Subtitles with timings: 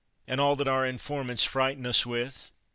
[0.25, 2.51] and all that our informants frighten us with?